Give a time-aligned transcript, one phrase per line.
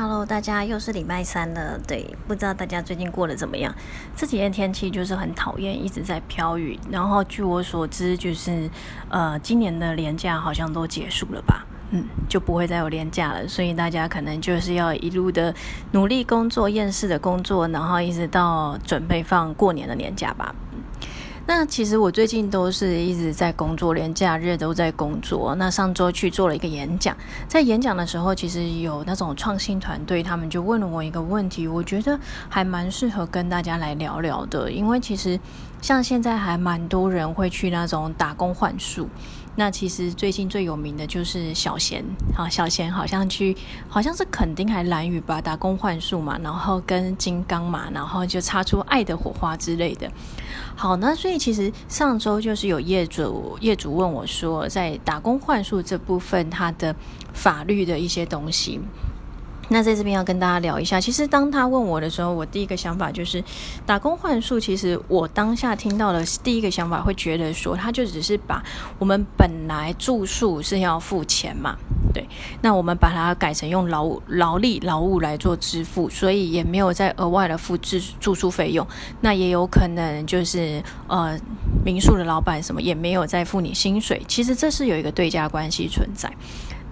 [0.00, 1.76] Hello，大家又是礼拜三了。
[1.84, 3.74] 对，不知道大家最近过得怎么样？
[4.14, 6.78] 这几天天气就是很讨厌，一直在飘雨。
[6.88, 8.70] 然后据我所知，就是
[9.08, 11.66] 呃，今年的年假好像都结束了吧？
[11.90, 13.48] 嗯，就不会再有年假了。
[13.48, 15.52] 所以大家可能就是要一路的
[15.90, 20.54] 努力工作、厌世的工作，然后一直到准备放过年的年假吧。
[21.50, 25.54] 那其实我最近都是一直在工作，连假日都在工作。
[25.54, 27.16] 那上周去做了一个演讲，
[27.48, 35.40] 在演讲的时候，其实有那种创新团队，他们就问了我一个问题，我觉得还蛮适合跟大家来聊聊的，因为其实
[35.80, 39.08] 像现在还蛮多人会去那种打工换数。
[39.58, 43.56] 那其实最近最有名的就是小贤，好，小贤好像去，
[43.88, 50.08] 好像是垦丁还蓝屿吧，打工换数嘛，然后跟金刚嘛，然后就擦出爱的火花之类的。
[50.76, 56.94] 好，那所以其实上周就是有业主业主问我说，在打工换数这部分，它的
[57.32, 58.80] 法律的一些东西。
[59.68, 63.42] 那在这边要跟大家聊一下，其实当他问我的时候，我第一个想法就是
[63.84, 64.58] 打工换数。
[64.58, 68.62] 其实我当下听到的第一个想法会觉得说，他就只是把
[68.98, 71.76] 我们本来住宿是要付钱嘛，
[72.12, 72.26] 对，
[72.62, 78.86] 那我们把它改成用劳劳力劳务来做支付，所以也没有再额外的付住住宿费用。
[79.20, 81.38] 那也有可能就是呃
[81.84, 86.32] 民宿的老板什么也没有再付你薪水，其实这是有一个对价关系存在。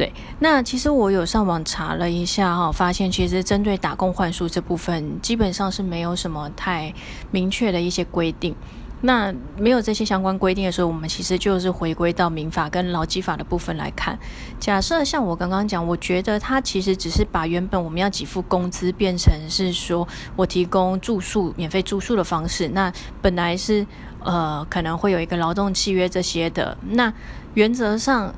[0.00, 6.94] 对，那其实我有上网查了一下哈，发现其实针对打工换宿这部分，基本上是没有什么太
[7.30, 8.56] 明确的一些规定。
[9.02, 14.18] 那没有这些相关规定的时候，我们其实就是回归到民法跟劳基法的部分来看。
[14.58, 22.68] 假设像我刚刚讲，我觉得它其实只是把原本我们要给付工资变成是说我提供住宿免费住宿的方式。
[22.68, 22.90] 那
[23.20, 23.86] 本来是
[24.20, 27.12] 呃可能会有一个劳动契约这些的，那
[27.52, 28.34] 原则上。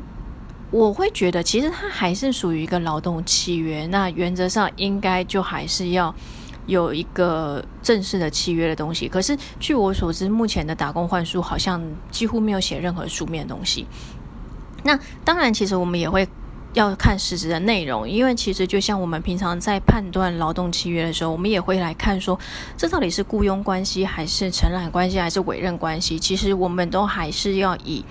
[0.73, 6.13] 我会觉得，其实它还是属于一个劳动契约，那原则上应该就还是要
[6.67, 9.07] 有一个正式的契约的东西。
[9.07, 13.87] 可是据我所知，目前的打工换书好像几乎没有写任何书面的东西。
[14.83, 16.27] 那当然，其实我们也会
[16.73, 22.41] 要看实质的内容，因为其实就像我们平常在判断劳动契约的时候，我们也会来看说，
[22.79, 26.19] 这到底是雇佣关系，还是承揽关系，还是委任关系？
[26.19, 28.03] 其实我们都还是要以。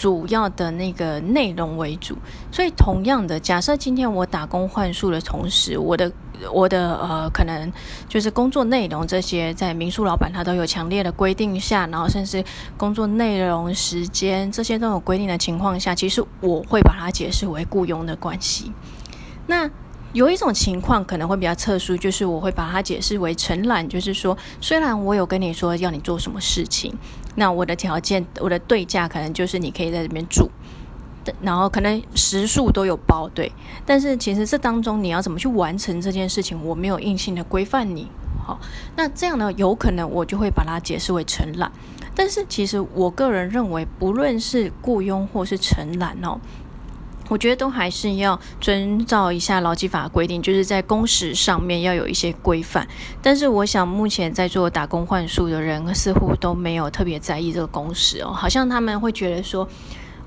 [0.00, 2.16] 主要的那个内容为主，
[2.50, 6.10] 所以同样的，假设今天我打工换宿的同时，我的
[6.50, 7.70] 我的呃，可能
[8.08, 12.42] 就是工作内容这些，在民宿老板他都有强烈的规定下，然后甚至
[12.78, 18.72] 工作内容、时间这些都有规定的情况下，其实我会把它解释为雇佣的关系。
[19.46, 19.68] 那
[20.12, 26.92] 有一种情况可能会比较特殊，就是我会把它解释为承揽，就是说，虽然我有跟你说要你做什么事情，
[27.36, 30.50] 那我的条件、我的对价可能就是你可以在这边住，
[31.40, 33.52] 然后可能食宿都有包，对。
[33.86, 38.08] 但是其实这当中你要怎么去完成这件事情，我没有硬性的规范你。
[38.44, 38.58] 好，
[38.96, 41.70] 那这样呢，有可能我就会把它解释为承揽。
[42.16, 46.40] 但是其实我个人认为，不论是雇佣或是承揽哦。
[47.30, 52.86] 我觉得都还是要遵照一下劳基法规定，就是在工时上面要有一些规范。
[53.22, 59.68] 但是我想，目前在做打工换宿的人似乎都没有特别在意这个工时哦，好像他们会觉得说，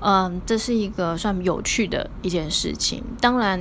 [0.00, 3.04] 嗯，这是一个算有趣的一件事情。
[3.20, 3.60] 当然，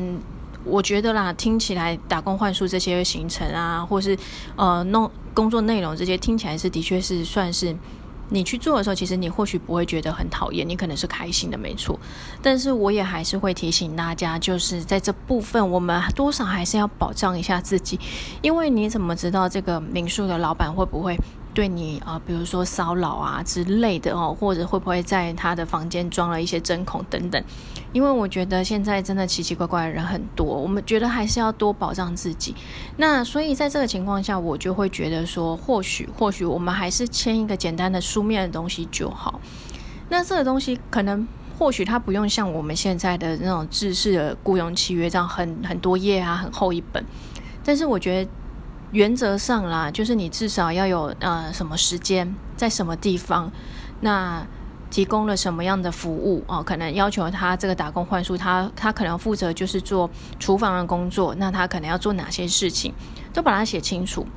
[0.63, 4.17] 我觉得啦，听起来打工换宿这些行程啊，或是
[4.55, 7.75] 呃弄工作内容这些，听起来是的确是算是。
[8.29, 11.99] 你去做的时候，其实你或许不会觉得很讨厌，你可能是开心的，没错。
[12.41, 17.99] 但是我也还是会提醒大家，就是在这部分，我们多少还是要保障一下自己，
[18.41, 21.17] 因为你怎么知道这个民宿的老板会不会？
[21.53, 27.43] 对你啊，比如说骚扰啊之类的哦，或者会不会在他的房间装了一些针孔等等？
[27.93, 32.55] 因为我觉得现在真的奇奇怪怪的人很多，我们觉得还是要多保障自己。
[32.97, 39.39] 那所以在这个情况下，我就会觉得说，或许 或许我们还是签一个简单的书面的东西就好。
[40.09, 41.27] 那这个东西可能
[41.59, 47.03] 或许它不用像我们现在的那种制式的雇佣契约这样很很多页啊，很厚一本，
[47.63, 48.29] 但是我觉得。
[48.93, 53.51] 原则上啦，就是你至少要有呃什么时间，在什么地方，
[54.01, 54.45] 那
[54.91, 56.61] 提供了什么样的服务哦？
[56.61, 60.07] 可能要求他这个打工换宿，他他可能负责就是做
[60.39, 62.93] 厨房的工作，那他可能要做哪些事情，
[63.33, 64.27] 都把它写清楚。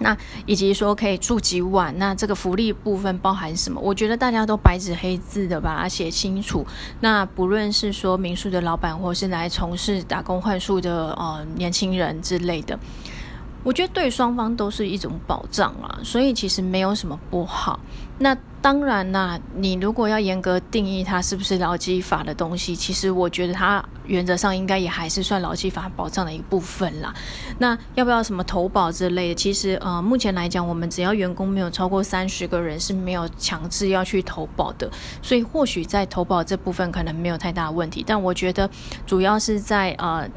[0.00, 0.16] 那
[0.46, 3.78] 以及说可以住几晚，那这个福利部分包含什么？
[3.80, 6.66] 我觉得大家都白纸黑字的把它写清楚。
[7.00, 12.78] 那不论是说民宿的老板，或是来从事打工换宿的呃年轻人之类的。
[13.64, 17.80] 我觉得对双方都是一种保障啊，所以其实没有什么不好。
[18.18, 27.12] 那当然啦，你如果要严格定义它是不是劳基法的东西，其实我觉得它原则上应该也还是算劳基法保障的一部分啦。
[27.58, 29.34] 那要不要什么投保之类的？
[29.34, 34.88] 其实呃，目前来讲，我们只要员工没有超过三十个人是没有强制要去投保的，
[35.20, 38.04] 所以或许在投保这部分可能没有太大问题。
[38.06, 38.70] 但我觉得
[39.06, 40.28] 主要是在呃。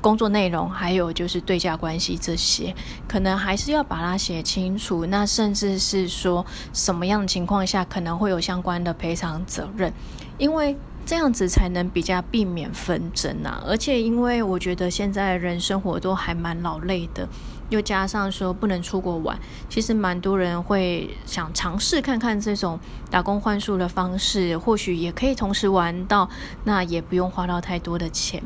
[0.00, 2.74] 工作内容还有就是对价关系这些，
[3.08, 5.06] 可能还是要把它写清楚。
[5.06, 9.92] 那甚至是说什么样的情况下可能会有相关的赔偿责任，
[10.38, 13.62] 因为这样子才能比较避免纷争啊。
[13.66, 17.28] 而且因为我觉得现在人生活都还蛮劳累的，
[17.68, 19.38] 又加上说不能出国玩，
[19.68, 22.78] 其实蛮多人会想尝试看看这种
[23.10, 26.28] 打工换宿的方式，或许也可以同时玩到，
[26.64, 28.42] 那也不用花到太多的钱。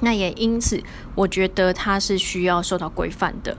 [0.00, 0.82] 那也因此，
[1.14, 3.56] 我觉得他是需要受到规范的，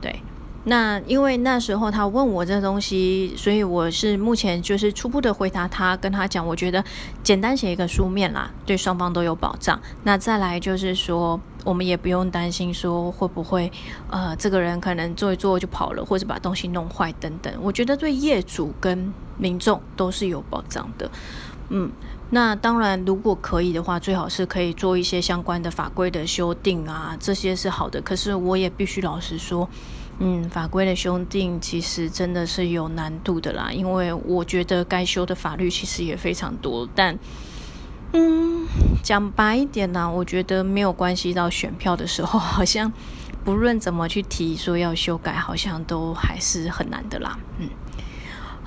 [0.00, 0.22] 对。
[0.64, 6.84] 那因为那时候他问我这东西，所以我是目前就是初步的回答他，跟他讲，我觉得
[7.22, 9.80] 简单写一个书面啦，对双方都有保障。
[10.02, 13.72] 那再来就是说，我们也不用担心说会不会
[14.10, 17.50] 呃，这个人可能做一做就跑了，或者把东西弄坏等等。
[17.62, 21.10] 我觉得对业主跟民众都是有保障的，
[21.70, 21.90] 嗯。
[22.32, 28.00] 那当然，如果可以的话，最好是可以做一些相关的法规的修订啊，这些是好的。
[28.00, 29.68] 可是我也必须老实说，
[30.20, 36.88] 嗯，法规的修订其实真的是有难度的啦，因为我觉得该修的法律其实也非常多。
[36.94, 37.18] 但，
[38.12, 38.64] 嗯，
[39.02, 42.92] 讲白一点呢，我觉得没有关系到选票的时候， 好像
[43.44, 47.68] 不论怎么去提说要修改，好像都还是很难的啦，嗯。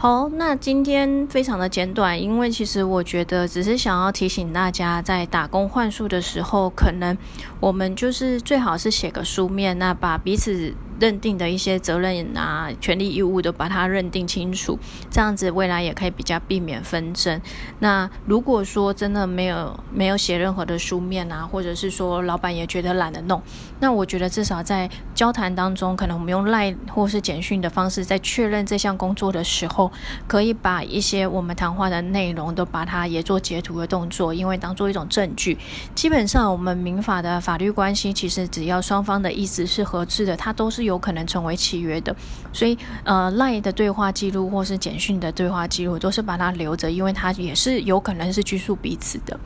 [0.04, 7.18] 好，那今天非常的简短，因为其实我觉得只是想要提醒大家，在打工换数的时候，可能
[7.62, 10.74] 我们就是最好是写个书面，那把彼此。
[11.04, 14.80] 认定的一些责任啊、权利义务都把它认定清楚，
[15.12, 17.42] 这样子未来也可以比较避免纷争。
[17.80, 23.42] 那如果说真的没有没有写任何的书面啊，或者是说老板也觉得懒得弄，
[23.82, 29.92] 那我觉得至少在交谈当中，可能我们用赖或是简讯的方式，在确认这项工作的时候，
[30.26, 35.58] 可以把一些我们谈话的内容都把它也做截图的动作，因为当做一种证据。
[35.94, 40.84] 基本上我们民法的法律关系，其实只要双方的意思是合致的，它都是。
[40.84, 42.16] 有有可能成为契约的，
[42.54, 49.40] 所以呃赖的对话记录或是简讯的对话记录都是把它留着，因为它也是有可能是拘束彼此的。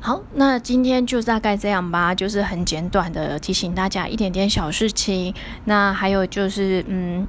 [0.00, 5.34] 好，那今天就大概这样吧，就是很简短的提醒大家一点点小事情。
[5.66, 7.26] 那还有就是嗯。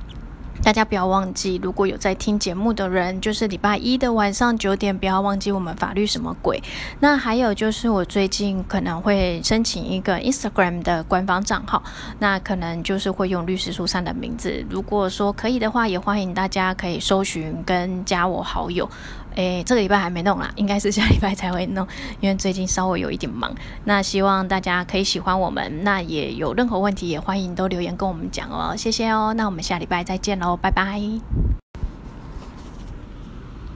[0.64, 6.64] 大家不要忘记，如果有在听节目的人，就是礼拜一的晚上九点，不要忘记我们法律什么鬼。
[7.02, 11.84] 那还有就是，我最近可能会申请一个 Instagram 的官方账号，
[12.20, 14.66] 那可能就是会用律师书上的名字。
[14.70, 18.90] 如果说可以的话，也欢迎大家可以搜寻跟加我好友。
[19.36, 21.88] 诶，这个礼拜还没弄啦，应该是下礼拜才会弄，
[22.20, 23.54] 因为最近稍微有一点忙。
[23.86, 29.34] 那希望大家可以喜欢我们，那也有任何问题也欢迎都留言跟我们讲哦，谢谢哦。
[29.36, 31.00] 那我们下礼拜再见喽，拜拜。